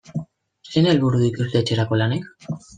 [0.73, 2.29] Zein helburu dituzte etxerako lanek?